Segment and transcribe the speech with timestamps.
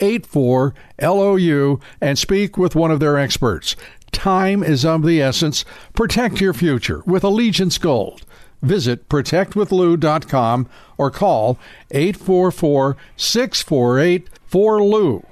[0.00, 3.76] 84 LOU and speak with one of their experts.
[4.12, 5.64] Time is of the essence.
[5.94, 8.24] Protect your future with Allegiance Gold.
[8.62, 11.58] Visit protectwithlou.com or call
[11.90, 15.24] 844 648 4LOU.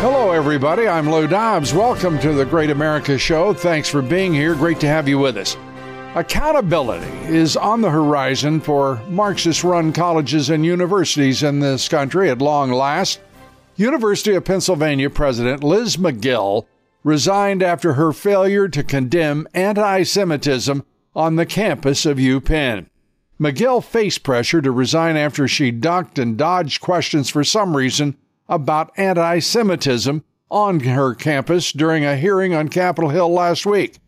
[0.00, 0.88] Hello, everybody.
[0.88, 1.74] I'm Lou Dobbs.
[1.74, 3.52] Welcome to the Great America Show.
[3.52, 4.54] Thanks for being here.
[4.54, 5.56] Great to have you with us.
[6.14, 12.40] Accountability is on the horizon for Marxist run colleges and universities in this country at
[12.40, 13.20] long last.
[13.76, 16.66] University of Pennsylvania President Liz Magill
[17.04, 20.82] resigned after her failure to condemn anti Semitism
[21.14, 22.86] on the campus of UPenn.
[23.38, 28.16] Magill faced pressure to resign after she ducked and dodged questions for some reason
[28.48, 33.98] about anti Semitism on her campus during a hearing on Capitol Hill last week.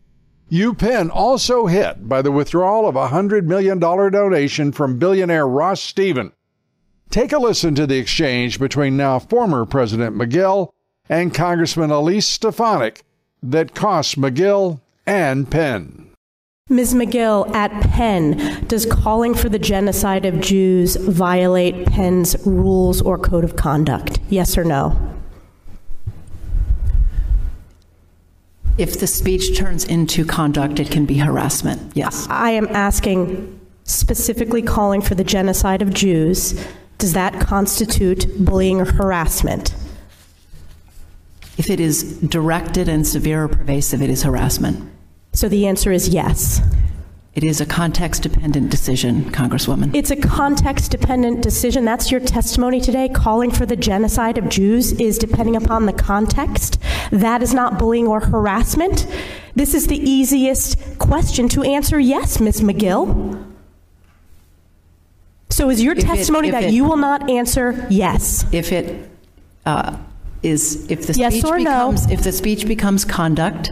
[0.51, 6.33] UPenn also hit by the withdrawal of a $100 million donation from billionaire Ross Stephen.
[7.09, 10.71] Take a listen to the exchange between now former President Magill
[11.07, 13.03] and Congressman Elise Stefanik
[13.41, 16.09] that cost Magill and Penn.
[16.69, 16.95] Ms.
[16.95, 23.45] Magill, at Penn, does calling for the genocide of Jews violate Penn's rules or code
[23.45, 24.19] of conduct?
[24.29, 25.20] Yes or no?
[28.81, 31.91] If the speech turns into conduct, it can be harassment.
[31.93, 32.25] Yes.
[32.31, 36.59] I am asking specifically calling for the genocide of Jews.
[36.97, 39.75] Does that constitute bullying or harassment?
[41.59, 44.91] If it is directed and severe or pervasive, it is harassment.
[45.33, 46.59] So the answer is yes.
[47.33, 49.95] It is a context dependent decision, Congresswoman.
[49.95, 51.85] It's a context dependent decision.
[51.85, 53.07] That's your testimony today.
[53.07, 56.77] Calling for the genocide of Jews is depending upon the context.
[57.09, 59.07] That is not bullying or harassment.
[59.55, 62.59] This is the easiest question to answer yes, Ms.
[62.59, 63.41] Magill.
[65.49, 68.45] So is your if testimony it, that it, you will not answer yes?
[68.51, 69.09] If it
[69.65, 69.95] uh,
[70.43, 72.13] is, if the yes speech becomes, no?
[72.13, 73.71] if the speech becomes conduct,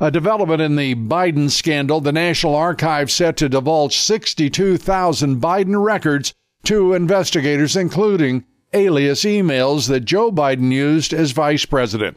[0.00, 6.32] A development in the Biden scandal, the National Archives set to divulge 62,000 Biden records
[6.64, 12.16] to investigators, including alias emails that Joe Biden used as vice president.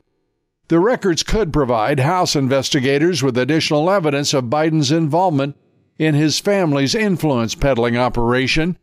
[0.68, 5.56] The records could provide House investigators with additional evidence of Biden's involvement
[5.98, 8.77] in his family's influence peddling operation.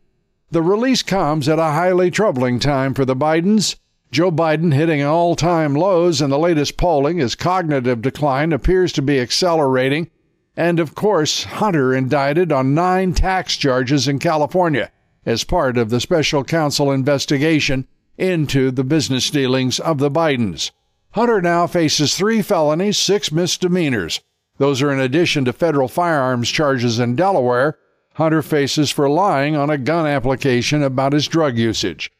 [0.51, 3.77] The release comes at a highly troubling time for the Bidens
[4.11, 9.01] Joe Biden hitting all time lows in the latest polling as cognitive decline appears to
[9.01, 10.09] be accelerating.
[10.55, 14.91] And of course, Hunter indicted on nine tax charges in California
[15.25, 20.71] as part of the special counsel investigation into the business dealings of the Bidens.
[21.11, 24.21] Hunter now faces three felonies, six misdemeanors.
[24.57, 27.77] Those are in addition to federal firearms charges in Delaware
[28.19, 32.11] Hunter faces for lying on a gun application about his drug usage.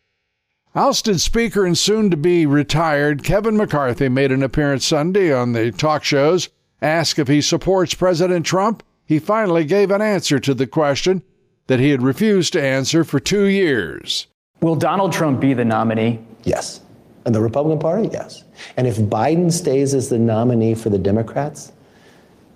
[0.76, 5.72] Ousted Speaker and soon to be retired Kevin McCarthy made an appearance Sunday on the
[5.72, 6.50] talk shows.
[6.80, 11.24] Asked if he supports President Trump, he finally gave an answer to the question
[11.66, 14.28] that he had refused to answer for two years.
[14.62, 16.20] Will Donald Trump be the nominee?
[16.44, 16.82] Yes.
[17.26, 18.08] And the Republican Party?
[18.14, 18.44] Yes.
[18.78, 21.72] And if Biden stays as the nominee for the Democrats,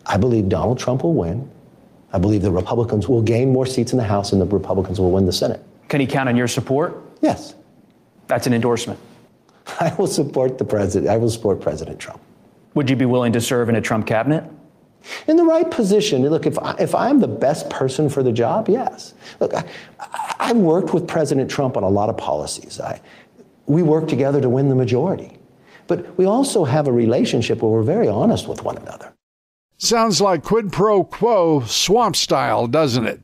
[0.05, 1.49] I believe Donald Trump will win.
[2.13, 5.11] I believe the Republicans will gain more seats in the House and the Republicans will
[5.11, 5.65] win the Senate.
[5.89, 7.01] Can he count on your support?
[7.21, 7.55] Yes.
[8.33, 8.99] That's an endorsement.
[9.79, 11.11] I will support the president.
[11.11, 12.19] I will support President Trump.
[12.73, 14.43] Would you be willing to serve in a Trump cabinet?
[15.27, 16.27] In the right position.
[16.27, 19.13] Look, if, I, if I'm the best person for the job, yes.
[19.39, 19.63] Look, I,
[20.39, 22.79] I worked with President Trump on a lot of policies.
[22.79, 22.99] I,
[23.67, 25.37] we worked together to win the majority.
[25.85, 29.13] But we also have a relationship where we're very honest with one another.
[29.77, 33.21] Sounds like quid pro quo swamp style, doesn't it?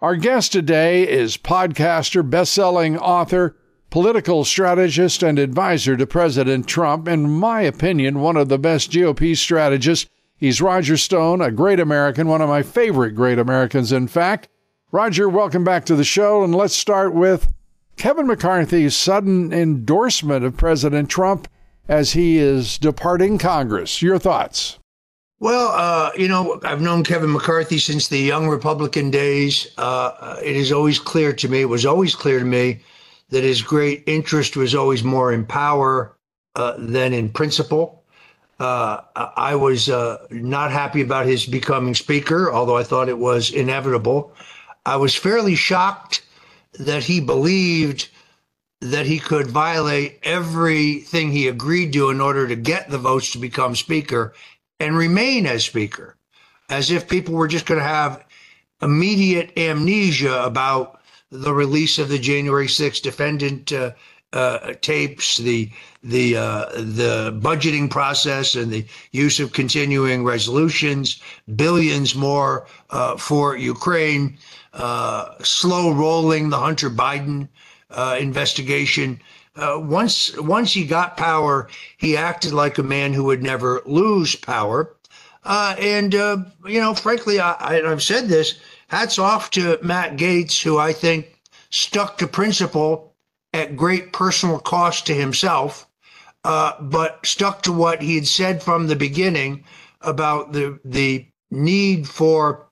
[0.00, 3.54] Our guest today is podcaster, best-selling author,
[3.90, 7.08] political strategist, and advisor to President Trump.
[7.08, 10.08] In my opinion, one of the best GOP strategists.
[10.36, 14.48] He's Roger Stone, a great American, one of my favorite great Americans, in fact.
[14.92, 17.52] Roger, welcome back to the show, and let's start with
[17.96, 21.48] Kevin McCarthy's sudden endorsement of President Trump
[21.88, 24.00] as he is departing Congress.
[24.02, 24.78] Your thoughts?
[25.40, 29.68] Well, uh, you know, I've known Kevin McCarthy since the young Republican days.
[29.78, 32.80] Uh, it is always clear to me, it was always clear to me
[33.30, 36.16] that his great interest was always more in power
[36.54, 38.02] uh, than in principle.
[38.58, 43.52] Uh, I was uh, not happy about his becoming Speaker, although I thought it was
[43.52, 44.32] inevitable.
[44.84, 46.22] I was fairly shocked
[46.78, 48.08] that he believed
[48.80, 53.38] that he could violate everything he agreed to in order to get the votes to
[53.38, 54.34] become Speaker
[54.80, 56.16] and remain as Speaker,
[56.68, 58.24] as if people were just going to have
[58.80, 60.97] immediate amnesia about
[61.30, 63.92] the release of the January 6th defendant uh,
[64.32, 65.70] uh, tapes, the
[66.02, 71.20] the uh, the budgeting process, and the use of continuing resolutions,
[71.56, 74.36] billions more uh, for Ukraine,
[74.74, 77.48] uh, slow rolling the Hunter Biden
[77.90, 79.18] uh, investigation
[79.56, 84.94] once once he got power, he acted like a man who would never lose power.
[85.44, 88.60] And you know, frankly, I, I, I've said this.
[88.88, 91.40] Hats off to Matt Gaetz, who I think
[91.70, 93.14] stuck to principle
[93.52, 95.86] at great personal cost to himself,
[96.44, 99.64] uh, but stuck to what he had said from the beginning
[100.00, 102.66] about the the need for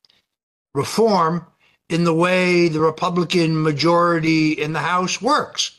[0.75, 1.47] reform
[1.89, 5.77] in the way the Republican majority in the House works.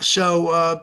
[0.00, 0.80] So uh,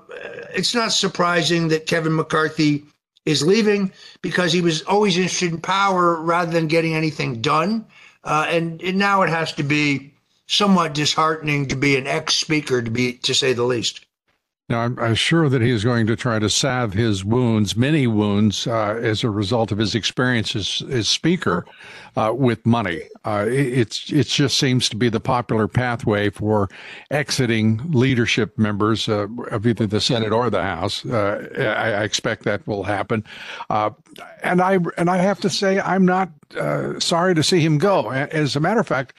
[0.54, 2.86] it's not surprising that Kevin McCarthy
[3.26, 3.92] is leaving
[4.22, 7.86] because he was always interested in power rather than getting anything done.
[8.28, 10.14] Uh, and, and now it has to be
[10.48, 14.06] somewhat disheartening to be an ex speaker, to be to say the least.
[14.70, 18.06] Now, I'm, I'm, sure that he is going to try to salve his wounds, many
[18.06, 21.66] wounds, uh, as a result of his experience as, as speaker
[22.18, 23.04] uh, with money.
[23.24, 26.68] Uh, it, it's it just seems to be the popular pathway for
[27.12, 31.06] exiting leadership members uh, of either the Senate or the House.
[31.06, 33.24] Uh, I, I, expect that will happen,
[33.70, 33.92] uh,
[34.44, 36.30] and I and I have to say I'm not
[37.00, 38.12] sorry to see him go.
[38.12, 39.14] As a matter of fact.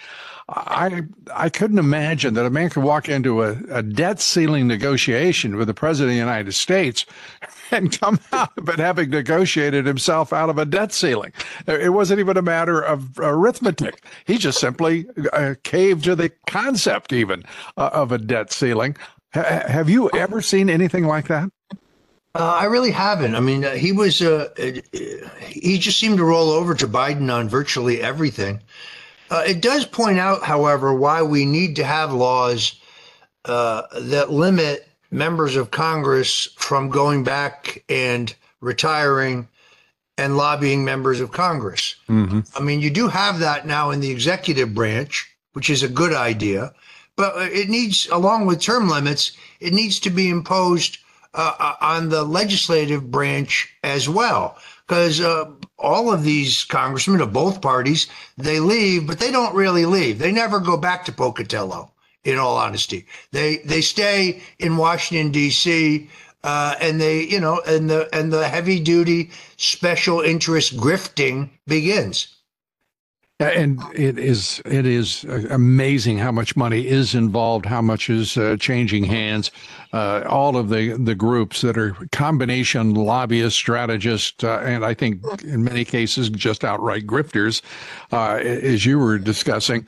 [0.49, 1.03] I
[1.35, 5.67] I couldn't imagine that a man could walk into a, a debt ceiling negotiation with
[5.69, 7.05] the president of the United States
[7.71, 11.33] and come out of it having negotiated himself out of a debt ceiling.
[11.67, 14.03] It wasn't even a matter of arithmetic.
[14.25, 17.45] He just simply uh, caved to the concept even
[17.77, 18.97] uh, of a debt ceiling.
[19.37, 21.51] H- have you ever seen anything like that?
[22.35, 23.35] Uh, I really haven't.
[23.35, 24.49] I mean, uh, he was, uh,
[25.41, 28.63] he just seemed to roll over to Biden on virtually everything.
[29.31, 32.81] Uh, it does point out, however, why we need to have laws
[33.45, 39.49] uh, that limit members of Congress from going back and retiring
[40.17, 41.97] and lobbying members of Congress.
[42.09, 42.41] Mm-hmm.
[42.57, 46.13] I mean, you do have that now in the executive branch, which is a good
[46.13, 46.73] idea,
[47.17, 50.99] but it needs, along with term limits, it needs to be imposed
[51.35, 54.57] uh, uh on the legislative branch as well
[54.87, 55.45] because uh,
[55.79, 60.19] all of these congressmen of both parties they leave, but they don't really leave.
[60.19, 61.93] They never go back to Pocatello.
[62.25, 66.11] In all honesty, they they stay in Washington D.C.
[66.45, 72.38] Uh, and they, you know, and the and the heavy duty special interest grifting begins.
[73.41, 78.57] And it is it is amazing how much money is involved, how much is uh,
[78.59, 79.53] changing hands.
[79.93, 85.23] Uh, all of the the groups that are combination lobbyists, strategists, uh, and I think
[85.45, 87.63] in many cases just outright grifters,
[88.11, 89.87] uh, as you were discussing.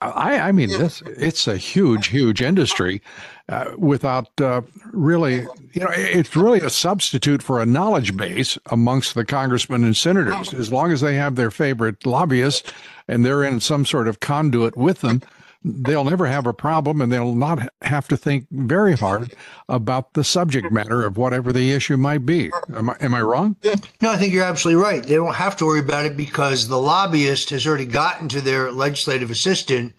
[0.00, 3.02] I, I mean, this it's a huge, huge industry
[3.48, 4.62] uh, without uh,
[4.92, 5.40] really,
[5.72, 10.54] you know, it's really a substitute for a knowledge base amongst the congressmen and senators.
[10.54, 12.72] As long as they have their favorite lobbyists
[13.08, 15.20] and they're in some sort of conduit with them,
[15.64, 19.34] they'll never have a problem and they'll not have to think very hard
[19.68, 22.50] about the subject matter of whatever the issue might be.
[22.74, 23.56] Am I, am I wrong?
[24.00, 25.02] No, I think you're absolutely right.
[25.02, 28.72] They don't have to worry about it because the lobbyist has already gotten to their
[28.72, 29.94] legislative assistant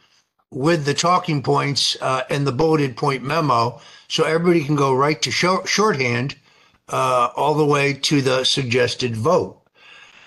[0.51, 3.79] with the talking points uh, and the bulleted point memo.
[4.08, 6.36] So everybody can go right to short, shorthand
[6.89, 9.62] uh, all the way to the suggested vote.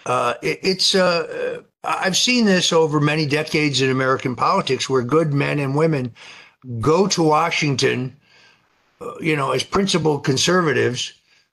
[0.07, 5.33] Uh, it, it's uh, I've seen this over many decades in American politics where good
[5.33, 6.12] men and women
[6.81, 8.16] go to Washington,
[9.00, 11.12] uh, you know, as principled conservatives,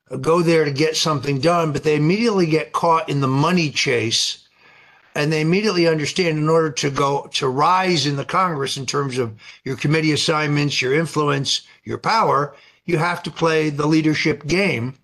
[0.10, 3.70] uh, go there to get something done, but they immediately get caught in the money
[3.70, 4.40] chase.
[5.16, 9.20] And they immediately understand in order to go to rise in the Congress in terms
[9.20, 14.96] of your committee assignments, your influence, your power, you have to play the leadership game.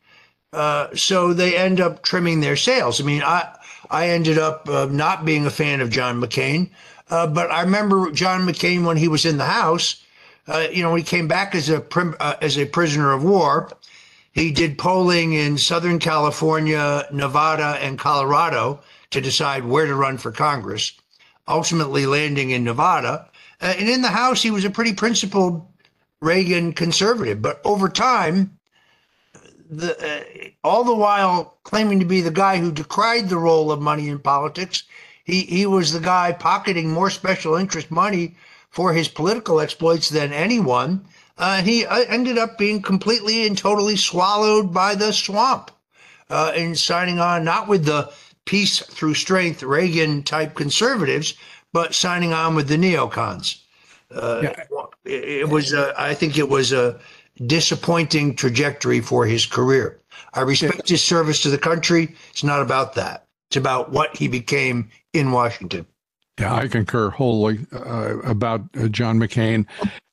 [0.52, 3.00] Uh, so they end up trimming their sails.
[3.00, 3.56] I mean, I,
[3.90, 6.70] I ended up uh, not being a fan of John McCain.
[7.10, 10.04] Uh, but I remember John McCain when he was in the House.
[10.48, 13.70] Uh, you know, he came back as a prim, uh, as a prisoner of war.
[14.32, 18.80] He did polling in Southern California, Nevada, and Colorado
[19.10, 20.94] to decide where to run for Congress.
[21.48, 23.28] Ultimately, landing in Nevada,
[23.62, 25.66] uh, and in the House, he was a pretty principled
[26.22, 27.42] Reagan conservative.
[27.42, 28.59] But over time,
[29.70, 33.82] the, uh, all the while claiming to be the guy who decried the role of
[33.82, 34.84] money in politics.
[35.24, 38.36] He, he was the guy pocketing more special interest money
[38.72, 41.06] for his political exploits than anyone.
[41.38, 45.72] Uh, he uh, ended up being completely and totally swallowed by the swamp
[46.30, 48.12] uh, in signing on, not with the
[48.46, 51.36] peace through strength Reagan type conservatives,
[51.72, 53.62] but signing on with the neocons.
[54.12, 54.64] Uh, yeah.
[55.06, 57.00] it, it, was, I think it was a,
[57.46, 60.00] disappointing trajectory for his career.
[60.34, 62.16] I respect his service to the country.
[62.30, 63.26] It's not about that.
[63.50, 65.86] It's about what he became in Washington.
[66.40, 69.66] Yeah, I concur wholly uh, about uh, John McCain.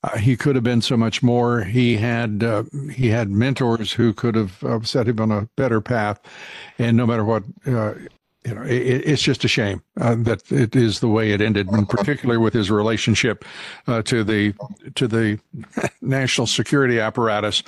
[0.03, 1.63] Uh, he could have been so much more.
[1.63, 6.21] He had uh, he had mentors who could have set him on a better path,
[6.79, 7.95] and no matter what uh,
[8.47, 11.69] you know, it, it's just a shame uh, that it is the way it ended,
[11.69, 13.45] and particularly with his relationship
[13.89, 14.55] uh, to the
[14.95, 15.41] to the
[16.01, 17.63] national security apparatus.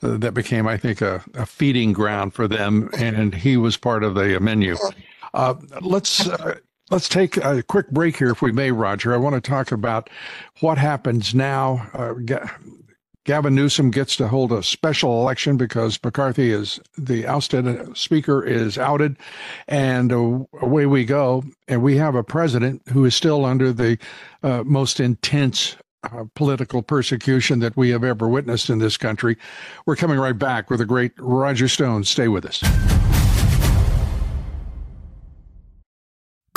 [0.00, 4.04] Uh, that became, I think, a, a, feeding ground for them, and he was part
[4.04, 4.76] of the menu.
[5.34, 6.54] Uh, let's uh,
[6.90, 9.12] let's take a quick break here, if we may, Roger.
[9.12, 10.08] I want to talk about
[10.60, 11.90] what happens now.
[11.94, 12.14] Uh,
[13.28, 18.78] Gavin Newsom gets to hold a special election because McCarthy is the ousted speaker is
[18.78, 19.18] outed,
[19.68, 21.44] and away we go.
[21.68, 23.98] And we have a president who is still under the
[24.42, 29.36] uh, most intense uh, political persecution that we have ever witnessed in this country.
[29.84, 32.04] We're coming right back with the great Roger Stone.
[32.04, 32.62] Stay with us.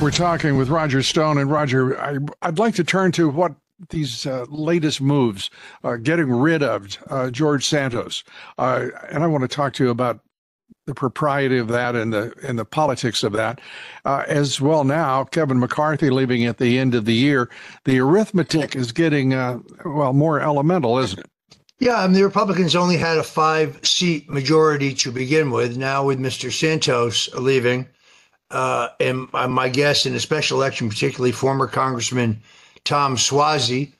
[0.00, 1.36] We're talking with Roger Stone.
[1.36, 2.16] And Roger, I,
[2.46, 3.54] would like to turn to what
[3.90, 5.50] these uh, latest moves,
[5.84, 8.24] uh, getting rid of uh, George Santos.
[8.56, 10.20] Uh, and I want to talk to you about
[10.86, 13.60] the propriety of that and the and the politics of that,
[14.06, 14.84] uh, as well.
[14.84, 17.50] Now, Kevin McCarthy leaving at the end of the year,
[17.84, 21.30] the arithmetic is getting uh, well more elemental, isn't it?
[21.78, 25.76] Yeah, I mean, the Republicans only had a five-seat majority to begin with.
[25.76, 26.50] Now, with Mr.
[26.50, 27.86] Santos leaving,
[28.50, 32.40] uh, and my guess in a special election, particularly former Congressman
[32.84, 33.92] Tom Suozzi,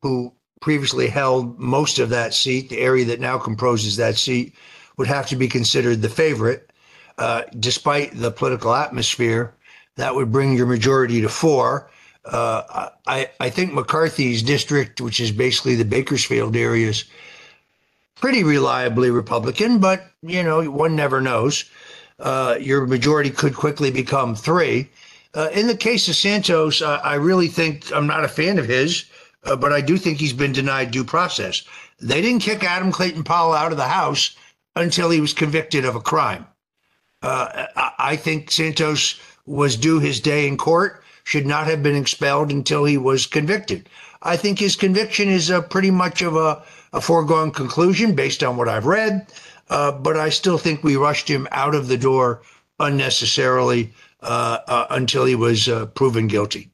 [0.00, 4.54] who previously held most of that seat, the area that now composes that seat,
[4.96, 6.70] would have to be considered the favorite,
[7.18, 9.54] uh, despite the political atmosphere
[9.96, 11.90] That would bring your majority to four.
[12.24, 17.04] Uh, I, I think McCarthy's district, which is basically the Bakersfield areas,
[18.16, 21.64] pretty reliably Republican, but you know one never knows.
[22.18, 24.88] Uh, your majority could quickly become three.
[25.34, 29.06] Uh, in the case of Santos, I really think I'm not a fan of his,
[29.44, 31.64] uh, but I do think he's been denied due process.
[32.00, 34.36] They didn't kick Adam Clayton Powell out of the House
[34.76, 36.46] until he was convicted of a crime.
[37.22, 37.66] Uh,
[37.98, 42.84] I think Santos was due his day in court, should not have been expelled until
[42.84, 43.88] he was convicted.
[44.22, 48.56] I think his conviction is a pretty much of a, a foregone conclusion based on
[48.56, 49.26] what I've read,
[49.72, 52.42] uh, but I still think we rushed him out of the door
[52.78, 56.70] unnecessarily uh, uh until he was uh, proven guilty.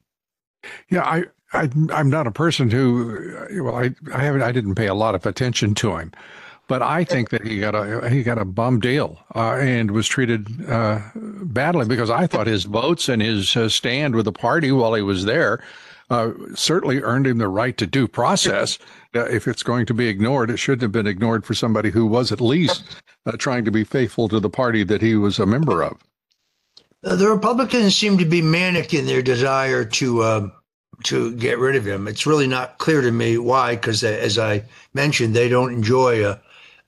[0.89, 4.87] Yeah, I, I I'm not a person who well I I haven't I didn't pay
[4.87, 6.11] a lot of attention to him.
[6.67, 10.07] But I think that he got a he got a bum deal uh, and was
[10.07, 14.71] treated uh, badly because I thought his votes and his uh, stand with the party
[14.71, 15.63] while he was there
[16.09, 18.77] uh, certainly earned him the right to due process.
[19.15, 22.05] Uh, if it's going to be ignored, it shouldn't have been ignored for somebody who
[22.05, 22.83] was at least
[23.25, 25.97] uh, trying to be faithful to the party that he was a member of.
[27.01, 30.51] The Republicans seem to be manic in their desire to um,
[31.05, 32.09] to get rid of him.
[32.09, 36.41] It's really not clear to me why, because as I mentioned, they don't enjoy a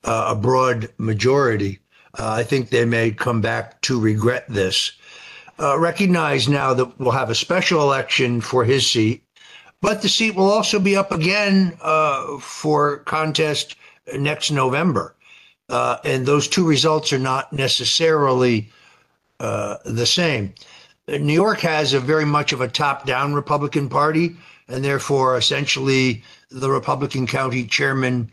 [0.03, 1.79] uh, a broad majority.
[2.17, 4.91] Uh, I think they may come back to regret this.
[5.61, 9.23] Uh, recognize now that we'll have a special election for his seat,
[9.79, 13.75] but the seat will also be up again uh, for contest
[14.17, 15.15] next November.
[15.69, 18.69] Uh, and those two results are not necessarily
[19.39, 20.51] uh, the same.
[21.07, 24.35] New York has a very much of a top down Republican Party,
[24.67, 28.31] and therefore, essentially, the Republican county chairman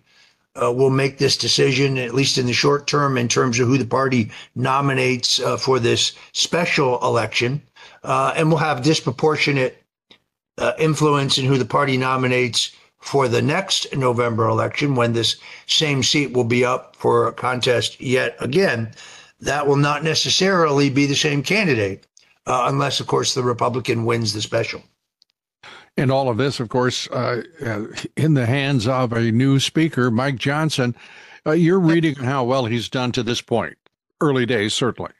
[0.62, 3.78] uh, will make this decision, at least in the short term, in terms of who
[3.78, 7.62] the party nominates uh, for this special election.
[8.04, 9.82] Uh, and will have disproportionate
[10.58, 16.02] uh, influence in who the party nominates for the next November election when this same
[16.02, 18.90] seat will be up for a contest yet again.
[19.40, 22.06] That will not necessarily be the same candidate,
[22.46, 24.82] uh, unless, of course, the Republican wins the special.
[25.98, 30.12] And all of this, of course, uh, uh, in the hands of a new speaker,
[30.12, 30.94] Mike Johnson.
[31.44, 33.76] Uh, you're reading how well he's done to this point.
[34.20, 35.10] Early days, certainly.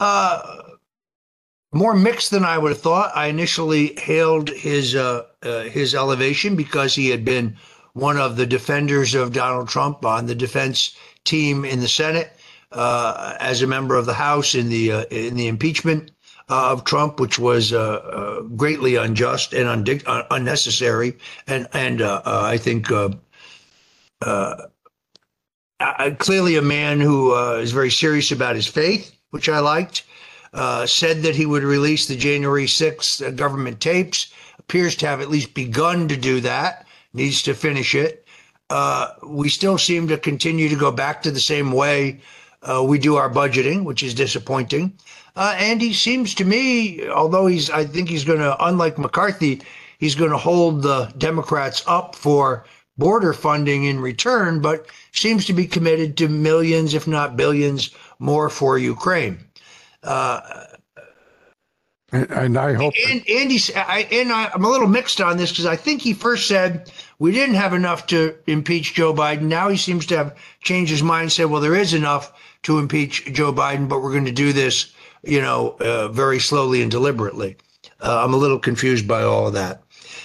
[0.00, 0.42] Uh,
[1.72, 3.12] more mixed than I would have thought.
[3.14, 7.56] I initially hailed his uh, uh, his elevation because he had been
[7.92, 12.32] one of the defenders of Donald Trump on the defense team in the Senate,
[12.72, 16.10] as a member of the House in the in the impeachment
[16.48, 22.02] uh, of Trump, which was uh, uh, greatly unjust and undic- uh, unnecessary, and and
[22.02, 22.86] uh, uh, I think
[26.18, 30.04] clearly a man who is very serious about his faith, which I liked.
[30.86, 34.32] said that he would release the January 6th government tapes.
[34.58, 36.86] Appears to have at least begun to do that.
[37.12, 38.26] Needs to finish it.
[39.22, 42.20] we still seem to continue to go back to the same way
[42.82, 44.92] we do our budgeting, which is disappointing.
[45.36, 49.62] Uh, and he seems to me, although he's, I think he's going to, unlike McCarthy,
[49.98, 52.64] he's going to hold the Democrats up for
[52.96, 58.48] border funding in return, but seems to be committed to millions, if not billions, more
[58.48, 59.38] for Ukraine.
[60.04, 60.40] Uh,
[62.12, 62.94] and, I hope.
[63.08, 66.14] And, Andy, I, and I, I'm a little mixed on this because I think he
[66.14, 69.42] first said we didn't have enough to impeach Joe Biden.
[69.42, 72.78] Now he seems to have changed his mind and said, well, there is enough to
[72.78, 74.94] impeach Joe Biden, but we're going to do this
[75.26, 77.56] you know, uh, very slowly and deliberately.
[78.00, 79.82] Uh, I'm a little confused by all of that.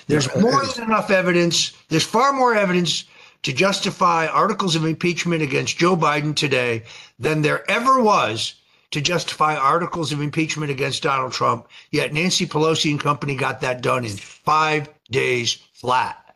[0.07, 1.73] There's more than enough evidence.
[1.89, 3.05] There's far more evidence
[3.43, 6.83] to justify articles of impeachment against Joe Biden today
[7.19, 8.55] than there ever was
[8.91, 11.67] to justify articles of impeachment against Donald Trump.
[11.91, 16.28] Yet Nancy Pelosi and company got that done in five days flat.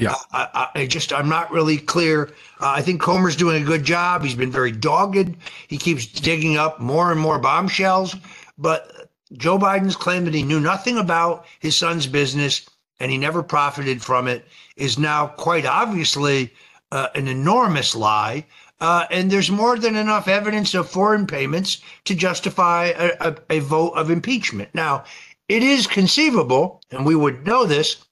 [0.00, 2.30] Yeah, I, I, just I'm not really clear.
[2.60, 4.22] Uh, I think Comer's doing a good job.
[4.22, 5.34] He's been very dogged.
[5.66, 8.16] He keeps digging up more and more bombshells.
[8.56, 12.68] But Joe Biden's claim that he knew nothing about his son's business
[13.00, 16.52] and he never profited from it is now quite obviously
[16.92, 18.44] uh, an enormous lie.
[18.80, 23.58] Uh, and there's more than enough evidence of foreign payments to justify a, a, a
[23.58, 24.72] vote of impeachment.
[24.72, 25.04] Now,
[25.48, 28.04] it is conceivable, and we would know this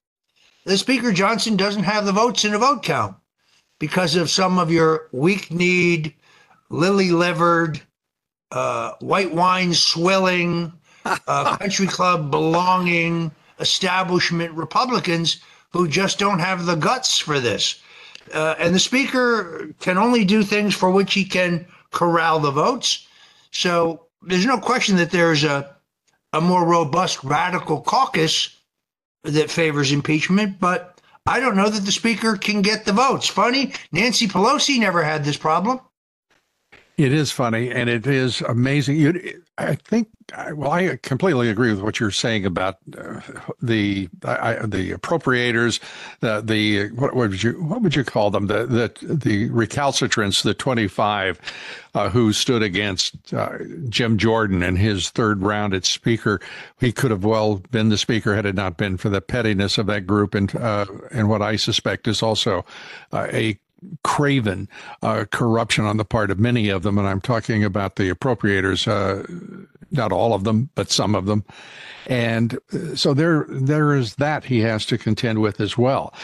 [0.67, 3.17] the Speaker Johnson doesn't have the votes in a vote count
[3.79, 6.13] because of some of your weak kneed,
[6.71, 7.81] lily livered,
[8.51, 10.73] uh, white wine swilling,
[11.05, 15.39] uh, country club belonging establishment Republicans
[15.71, 17.81] who just don't have the guts for this.
[18.35, 23.07] Uh, and the Speaker can only do things for which he can corral the votes.
[23.53, 25.77] So there's no question that there's a
[26.33, 28.57] a more robust radical caucus
[29.27, 33.27] that favors impeachment, but I don't know that the speaker can get the votes.
[33.27, 35.81] Funny, Nancy Pelosi never had this problem.
[36.97, 38.97] It is funny, and it is amazing.
[38.97, 40.09] You, I think,
[40.55, 43.21] well, I completely agree with what you're saying about uh,
[43.61, 45.79] the I, the appropriators,
[46.21, 48.47] the the what, what, would you what would you call them?
[48.47, 51.39] The the the recalcitrants, the 25
[51.95, 53.59] uh, who stood against uh,
[53.91, 56.41] Jim Jordan and his third round at Speaker.
[56.81, 59.85] He could have well been the Speaker had it not been for the pettiness of
[59.87, 62.65] that group and uh, and what I suspect is also
[63.13, 63.59] uh, a
[64.05, 64.69] craven
[65.03, 68.87] uh, corruption on the part of many of them, and I'm talking about the appropriators,
[68.87, 69.27] uh,
[69.91, 71.45] not all of them, but some of them,
[72.07, 76.15] and uh, so there there is that he has to contend with as well.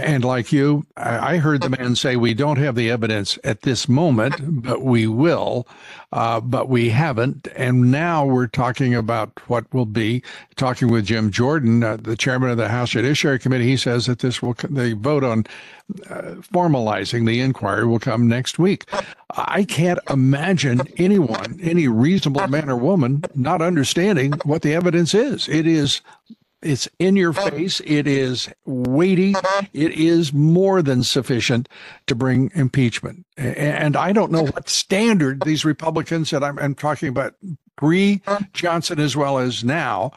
[0.00, 3.88] And like you, I heard the man say, we don't have the evidence at this
[3.88, 5.66] moment, but we will,
[6.12, 7.48] uh, but we haven't.
[7.56, 10.22] And now we're talking about what will be
[10.56, 13.66] talking with Jim Jordan, uh, the chairman of the House Judiciary Committee.
[13.66, 15.46] He says that this will, the vote on
[16.08, 18.86] uh, formalizing the inquiry will come next week.
[19.30, 25.48] I can't imagine anyone, any reasonable man or woman, not understanding what the evidence is.
[25.48, 26.00] It is
[26.62, 27.80] it's in your face.
[27.84, 29.34] It is weighty.
[29.72, 31.68] It is more than sufficient
[32.06, 33.26] to bring impeachment.
[33.36, 37.34] And I don't know what standard these Republicans that I'm, I'm talking about
[37.76, 38.22] pre
[38.52, 40.12] Johnson as well as now,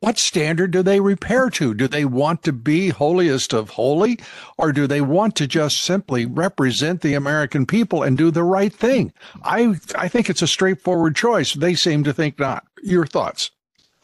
[0.00, 1.72] what standard do they repair to?
[1.72, 4.18] Do they want to be holiest of holy,
[4.58, 8.72] or do they want to just simply represent the American people and do the right
[8.72, 9.12] thing?
[9.42, 11.54] I I think it's a straightforward choice.
[11.54, 12.64] They seem to think not.
[12.82, 13.50] Your thoughts?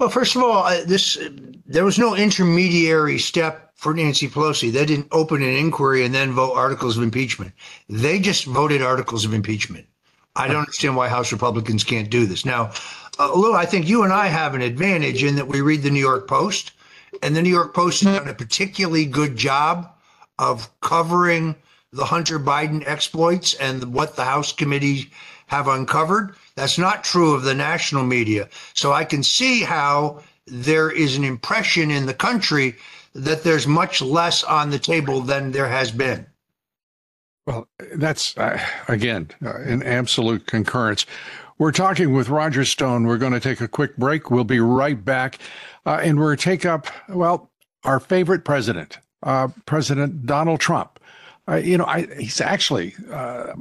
[0.02, 1.16] Well, first of all, this
[1.64, 4.72] there was no intermediary step for Nancy Pelosi.
[4.72, 7.52] They didn't open an inquiry and then vote articles of impeachment.
[7.88, 9.86] They just voted articles of impeachment.
[10.34, 12.44] I don't understand why House Republicans can't do this.
[12.44, 12.72] Now,
[13.20, 15.90] uh, Lou, I think you and I have an advantage in that we read the
[15.90, 16.72] New York Post,
[17.22, 19.88] and the New York Post has done a particularly good job
[20.36, 21.54] of covering
[21.92, 25.12] the Hunter Biden exploits and what the House committee
[25.46, 26.34] have uncovered.
[26.54, 28.48] That's not true of the national media.
[28.74, 32.76] So I can see how there is an impression in the country
[33.14, 36.26] that there's much less on the table than there has been.
[37.46, 41.06] Well, that's, uh, again, uh, an absolute concurrence.
[41.58, 43.04] We're talking with Roger Stone.
[43.06, 44.30] We're going to take a quick break.
[44.30, 45.38] We'll be right back.
[45.84, 47.50] Uh, and we're take up, well,
[47.84, 51.00] our favorite president, uh, President Donald Trump.
[51.48, 53.52] Uh, you know, I, he's actually, uh,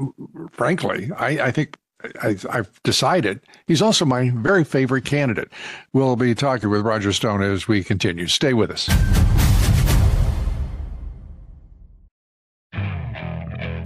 [0.52, 1.78] frankly, I, I think
[2.22, 5.50] I, have decided he's also my very favorite candidate.
[5.94, 8.28] We'll be talking with Roger Stone as we continue.
[8.28, 8.90] Stay with us.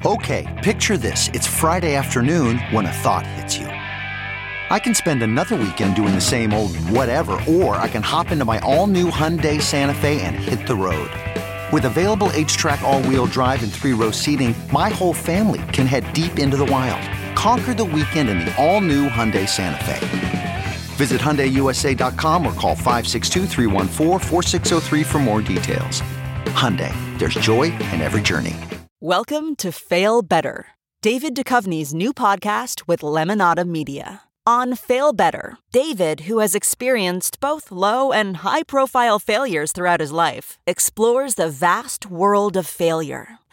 [0.05, 1.29] Okay, picture this.
[1.33, 3.65] It's Friday afternoon when a thought hits you.
[3.65, 8.45] I can spend another weekend doing the same old whatever, or I can hop into
[8.45, 11.09] my all new Hyundai Santa Fe and hit the road.
[11.71, 16.11] With available HTRAC, all wheel drive, and three row seating, my whole family can head
[16.13, 17.01] deep into the wild
[17.35, 20.63] Conquer the weekend in the all-new Hyundai Santa Fe.
[20.95, 26.01] Visit HyundaiUSA.com or call 562 for more details.
[26.55, 28.55] Hyundai, there's joy in every journey.
[29.01, 30.67] Welcome to Fail Better,
[31.01, 34.21] David Duchovny's new podcast with Lemonada Media.
[34.47, 40.11] On Fail Better, David, who has experienced both low and high profile failures throughout his
[40.11, 43.39] life, explores the vast world of failure,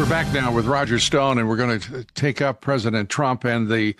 [0.00, 3.68] We're back now with Roger Stone, and we're going to take up President Trump and
[3.68, 3.94] the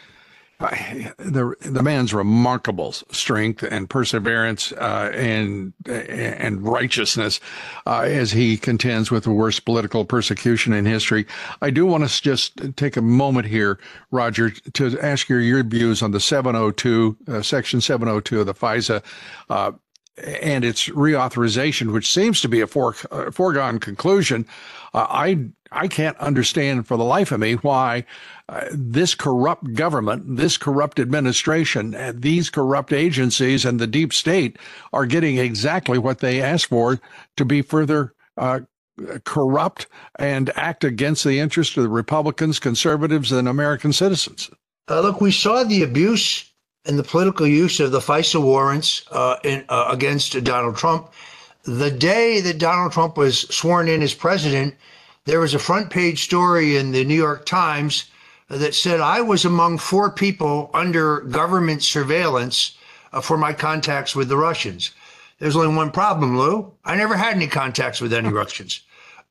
[0.58, 7.38] the the man's remarkable strength and perseverance uh, and and righteousness
[7.86, 11.26] uh, as he contends with the worst political persecution in history.
[11.60, 13.78] I do want to just take a moment here,
[14.10, 19.02] Roger, to ask your your views on the 702 uh, section 702 of the FISA
[19.50, 19.72] uh,
[20.24, 24.46] and its reauthorization, which seems to be a fore, uh, foregone conclusion.
[24.94, 28.04] Uh, I I can't understand for the life of me why
[28.48, 34.58] uh, this corrupt government, this corrupt administration, uh, these corrupt agencies, and the deep state
[34.92, 37.00] are getting exactly what they asked for
[37.36, 38.60] to be further uh,
[39.24, 39.86] corrupt
[40.18, 44.50] and act against the interest of the Republicans, conservatives, and American citizens.
[44.88, 46.49] Look, we saw the abuse
[46.86, 51.12] and the political use of the FISA warrants uh, in, uh, against Donald Trump.
[51.64, 54.74] The day that Donald Trump was sworn in as president,
[55.26, 58.04] there was a front page story in the New York Times
[58.48, 62.76] that said I was among four people under government surveillance
[63.12, 64.92] uh, for my contacts with the Russians.
[65.38, 66.72] There's only one problem, Lou.
[66.84, 68.80] I never had any contacts with any Russians.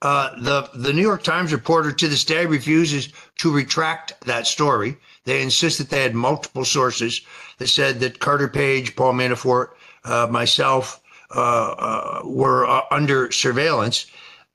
[0.02, 3.10] Uh, the the New York Times reporter to this day refuses
[3.40, 4.98] to retract that story.
[5.26, 7.22] They insisted they had multiple sources
[7.58, 9.70] that said that Carter Page, Paul Manafort,
[10.04, 11.02] uh, myself
[11.36, 14.08] uh, uh were uh, under surveillance.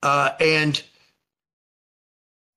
[0.03, 0.83] and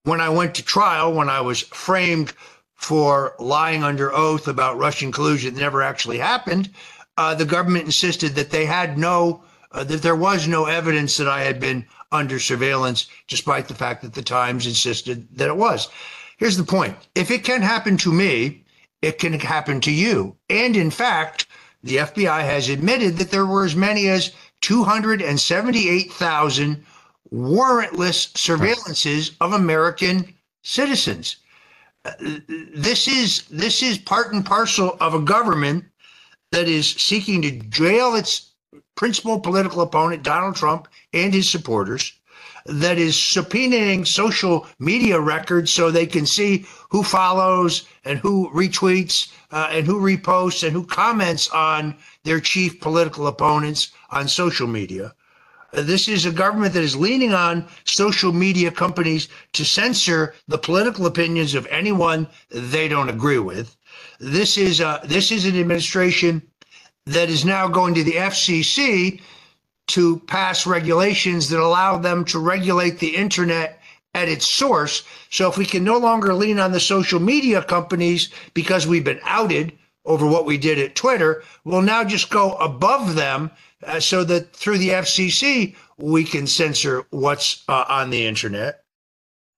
[0.03, 2.33] when I went to trial, when I was framed
[2.75, 6.69] for lying under oath about Russian collusion that never actually happened,
[7.17, 9.43] the government insisted that they had no,
[9.73, 14.13] that there was no evidence that I had been under surveillance, despite the fact that
[14.13, 15.89] the Times insisted that it was.
[16.37, 18.63] Here's the point if it can happen to me,
[19.01, 20.37] it can happen to you.
[20.49, 21.47] And in fact,
[21.83, 26.85] the FBI has admitted that there were as many as 278,000
[27.33, 31.37] warrantless surveillances of American citizens.
[32.19, 35.85] This is this is part and parcel of a government
[36.51, 38.53] that is seeking to jail its
[38.95, 42.13] principal political opponent, Donald Trump, and his supporters,
[42.67, 49.31] that is subpoenaing social media records so they can see who follows and who retweets
[49.51, 55.13] uh, and who reposts and who comments on their chief political opponents on social media.
[55.73, 60.57] Uh, this is a government that is leaning on social media companies to censor the
[60.57, 63.75] political opinions of anyone they don't agree with.
[64.19, 66.41] This is a, this is an administration
[67.05, 69.21] that is now going to the FCC
[69.87, 73.81] to pass regulations that allow them to regulate the internet
[74.13, 75.03] at its source.
[75.29, 79.21] So if we can no longer lean on the social media companies because we've been
[79.23, 79.73] outed
[80.05, 83.51] over what we did at Twitter, we'll now just go above them
[83.85, 88.83] uh, so that through the FCC, we can censor what's uh, on the internet.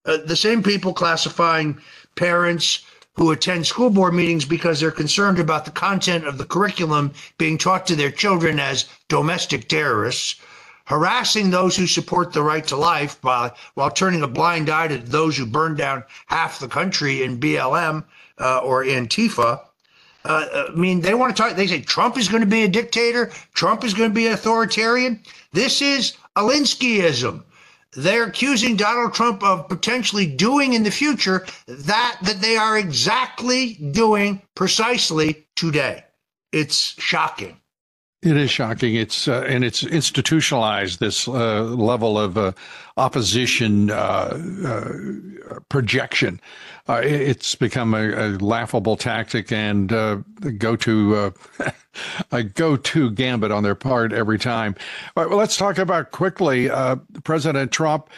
[0.06, 1.80] Uh, the same people classifying
[2.16, 2.84] parents
[3.20, 7.58] who attend school board meetings because they're concerned about the content of the curriculum being
[7.58, 10.40] taught to their children as domestic terrorists,
[10.86, 14.98] harassing those who support the right to life by, while turning a blind eye to
[14.98, 18.06] those who burn down half the country in BLM
[18.40, 19.60] uh, or Antifa.
[20.24, 21.58] Uh, I mean, they want to talk.
[21.58, 23.34] They say Trump is going to be a dictator.
[23.54, 25.20] Trump is going to be authoritarian.
[25.52, 27.44] This is Alinskyism
[27.94, 33.76] they're accusing Donald Trump of potentially doing in the future that that they are exactly
[33.92, 36.04] doing precisely today.
[36.52, 37.60] It's shocking.
[38.22, 38.96] It is shocking.
[38.96, 42.52] It's uh, and it's institutionalized this uh, level of uh,
[42.98, 46.42] opposition uh, uh, projection.
[46.90, 49.90] Uh, it's become a, a, laughable tactic and
[50.58, 51.34] go to
[52.32, 54.76] a go to gambit on their part every time.
[55.16, 56.70] Well, let's talk about quickly.
[57.24, 58.10] President Trump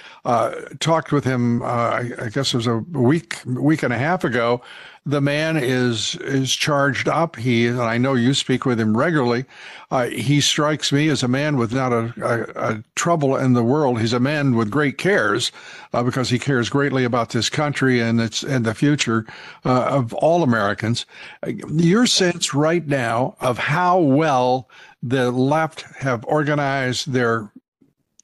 [0.79, 1.63] talked with him.
[1.63, 4.61] I, I guess it was a week week and a half ago
[5.05, 7.35] the man is is charged up.
[7.35, 9.45] He and I know you speak with him regularly.
[9.89, 13.63] Uh, he strikes me as a man with not a, a, a, trouble in the
[13.63, 13.99] world.
[13.99, 15.51] He's a man with great cares
[15.91, 19.25] uh, because he cares greatly about this country and its and the future
[19.65, 21.07] uh, of all Americans.
[21.67, 24.69] Your sense right now of how well
[25.03, 27.51] the left have organized their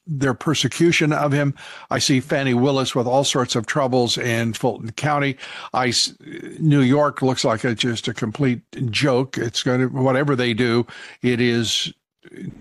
[0.09, 1.53] their persecution of him.
[1.89, 5.37] I see Fani Willis with all sorts of troubles in Fulton County.
[5.73, 5.91] I
[6.59, 9.37] New York looks like a, just a complete joke.
[9.37, 10.87] It's going to whatever they do,
[11.21, 11.93] it is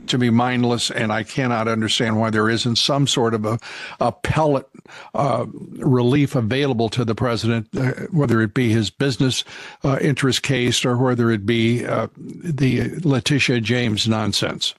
[0.06, 3.58] to be mindless, and I cannot understand why there isn't some sort of a
[4.00, 4.68] appellate
[5.14, 5.46] uh,
[5.78, 9.44] relief available to the president, uh, whether it be his business
[9.84, 14.74] uh, interest case or whether it be uh, the Letitia James nonsense.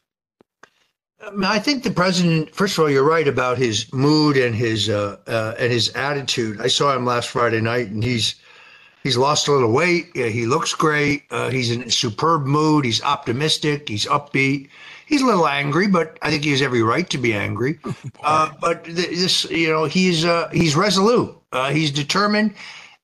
[1.43, 2.55] I think the president.
[2.55, 6.61] First of all, you're right about his mood and his uh, uh, and his attitude.
[6.61, 8.35] I saw him last Friday night, and he's
[9.07, 10.09] he's lost a little weight.
[10.13, 11.23] Yeah, he looks great.
[11.31, 12.83] Uh, he's in a superb mood.
[12.83, 13.87] He's optimistic.
[13.87, 14.67] He's upbeat.
[15.05, 17.79] He's a little angry, but I think he has every right to be angry.
[18.23, 21.33] Uh, but this, you know, he's uh, he's resolute.
[21.53, 22.53] Uh, he's determined,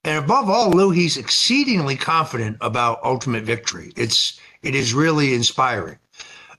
[0.04, 3.94] and above all, Lou, he's exceedingly confident about ultimate victory.
[3.96, 5.98] It's it is really inspiring.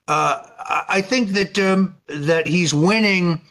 [0.09, 0.47] Uh,
[0.89, 3.43] I think that um, that he's winning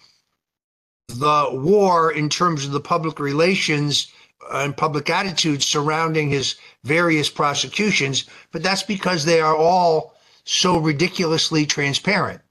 [1.09, 4.11] the war in terms of the public relations
[4.51, 11.65] and public attitudes surrounding his various prosecutions, but that's because they are all so ridiculously
[11.65, 12.41] transparent.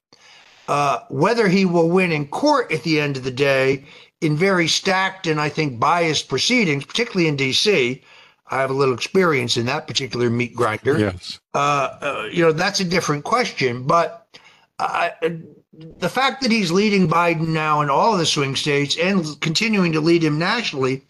[0.68, 3.84] Uh, whether he will win in court at the end of the day
[4.20, 8.02] in very stacked and I think biased proceedings, particularly in D.C.,
[8.50, 10.98] I have a little experience in that particular meat grinder.
[10.98, 11.40] Yes.
[11.54, 11.58] Uh,
[12.00, 13.84] uh, you know, that's a different question.
[13.84, 14.28] But
[14.78, 19.92] the fact that he's leading Biden now in all of the swing states and continuing
[19.92, 21.02] to lead him nationally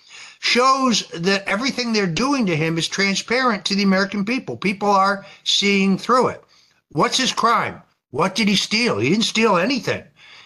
[0.42, 4.56] shows that everything they're doing to him is transparent to the American people.
[4.56, 6.42] People are seeing through it.
[6.90, 7.80] What's his crime?
[8.10, 8.98] What did he steal?
[8.98, 10.02] He didn't steal anything.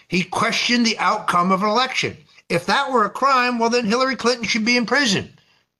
[0.07, 2.15] He questioned the outcome of an election.
[2.47, 5.33] If that were a crime, well, then Hillary Clinton should be in prison.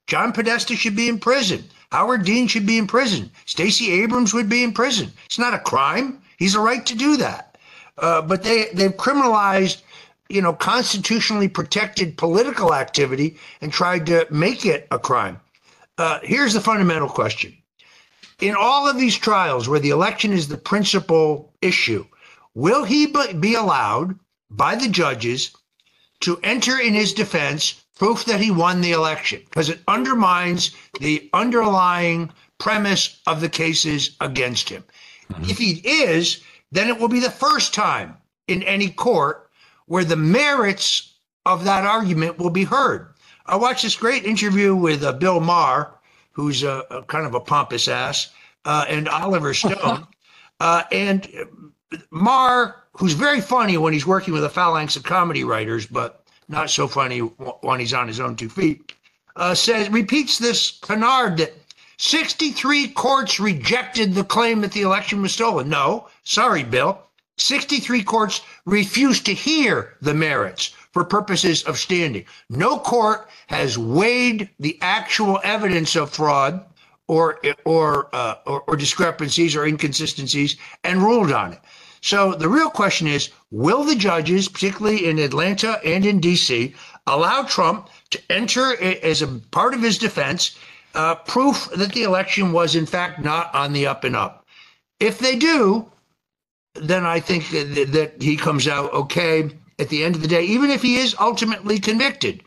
[0.07, 1.63] John Podesta should be in prison.
[1.91, 3.29] Howard Dean should be in prison.
[3.45, 5.11] Stacey Abrams would be in prison.
[5.27, 6.19] It's not a crime.
[6.37, 7.55] He's a right to do that.
[7.99, 9.83] Uh, but they, they've criminalized,
[10.29, 15.39] you know, constitutionally protected political activity and tried to make it a crime.
[15.97, 17.55] Uh, here's the fundamental question.
[18.39, 22.05] In all of these trials where the election is the principal issue,
[22.53, 24.17] will he be allowed
[24.49, 25.55] by the judges
[26.19, 29.41] to enter in his defense proof that he won the election?
[29.45, 34.83] Because it undermines the underlying premise of the cases against him.
[35.31, 35.49] Mm-hmm.
[35.49, 39.46] If he is, then it will be the first time in any court
[39.87, 43.13] where the merits of that argument will be heard.
[43.45, 45.93] I watched this great interview with uh, Bill Maher,
[46.31, 48.29] who's a, a, kind of a pompous ass,
[48.65, 50.05] uh, and Oliver Stone.
[50.59, 51.27] uh, and
[52.11, 56.69] Maher, who's very funny when he's working with a phalanx of comedy writers, but not
[56.69, 58.93] so funny when he's on his own two feet,
[59.37, 61.53] uh, says repeats this canard that
[61.97, 65.69] 63 courts rejected the claim that the election was stolen.
[65.69, 67.01] No, sorry, Bill.
[67.37, 72.25] 63 courts refused to hear the merits for purposes of standing.
[72.49, 76.65] No court has weighed the actual evidence of fraud
[77.07, 81.61] or or, uh, or, or discrepancies or inconsistencies and ruled on it.
[82.01, 86.73] So the real question is: Will the judges, particularly in Atlanta and in D.C.,
[87.05, 90.57] allow Trump to enter as a part of his defense
[90.95, 94.45] uh, proof that the election was, in fact, not on the up and up.
[94.99, 95.91] If they do,
[96.81, 100.43] then I think that, that he comes out okay at the end of the day,
[100.43, 102.43] even if he is ultimately convicted.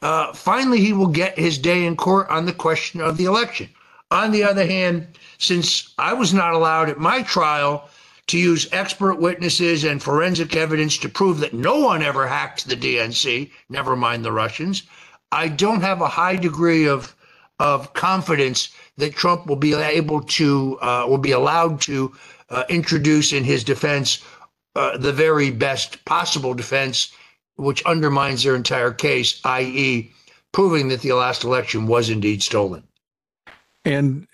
[0.00, 3.68] Uh, finally, he will get his day in court on the question of the election.
[4.10, 5.06] On the other hand,
[5.38, 7.88] since I was not allowed at my trial
[8.26, 12.76] to use expert witnesses and forensic evidence to prove that no one ever hacked the
[12.76, 14.82] DNC, never mind the Russians,
[15.30, 17.14] I don't have a high degree of
[17.58, 22.12] of confidence that Trump will be able to, uh, will be allowed to
[22.52, 24.22] uh, introduce in his defense
[24.76, 27.12] uh, the very best possible defense,
[27.56, 30.10] which undermines their entire case, i.e.,
[30.52, 32.84] proving that the last election was indeed stolen.
[33.84, 34.28] And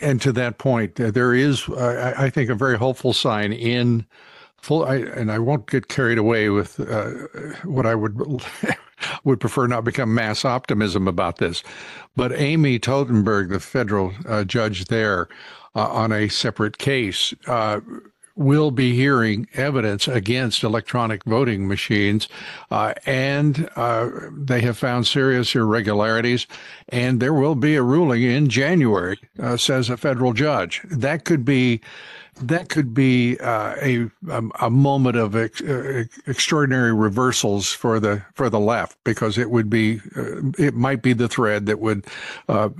[0.00, 4.06] and to that point, there is, I think, a very hopeful sign in
[4.56, 4.84] full.
[4.84, 7.10] I, and I won't get carried away with uh,
[7.64, 8.18] what I would
[9.24, 11.62] would prefer not become mass optimism about this.
[12.16, 15.28] But Amy Totenberg, the federal uh, judge there
[15.74, 17.80] uh, on a separate case, uh,
[18.34, 22.28] will be hearing evidence against electronic voting machines,
[22.70, 26.46] uh, and uh, they have found serious irregularities.
[26.88, 30.80] And there will be a ruling in January, uh, says a federal judge.
[30.84, 31.80] That could be
[32.40, 34.10] that could be uh, a,
[34.60, 39.68] a moment of ex- uh, extraordinary reversals for the for the left because it would
[39.68, 42.06] be uh, it might be the thread that would
[42.48, 42.70] uh,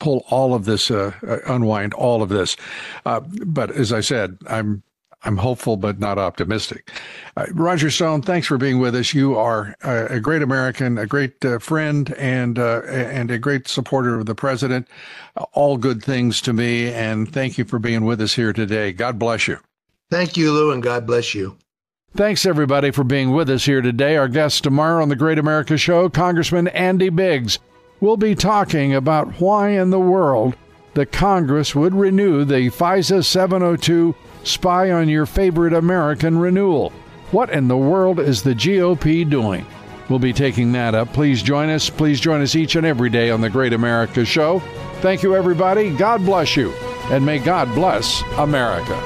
[0.00, 2.56] pull all of this uh, uh, unwind all of this
[3.04, 4.82] but as I said I'm
[5.22, 6.90] I'm hopeful but not optimistic.
[7.36, 9.12] Uh, Roger Stone, thanks for being with us.
[9.12, 13.68] You are a, a great American, a great uh, friend, and uh, and a great
[13.68, 14.88] supporter of the president.
[15.52, 18.92] All good things to me, and thank you for being with us here today.
[18.92, 19.58] God bless you.
[20.10, 21.56] Thank you, Lou, and God bless you.
[22.16, 24.16] Thanks, everybody, for being with us here today.
[24.16, 27.60] Our guest tomorrow on the Great America Show, Congressman Andy Biggs.
[28.00, 30.56] We'll be talking about why in the world
[30.94, 36.90] the Congress would renew the FISA 702 spy on your favorite American renewal.
[37.30, 39.66] What in the world is the GOP doing?
[40.08, 41.12] We'll be taking that up.
[41.12, 41.90] Please join us.
[41.90, 44.60] Please join us each and every day on the Great America Show.
[45.02, 45.94] Thank you, everybody.
[45.94, 46.72] God bless you.
[47.10, 48.96] And may God bless America.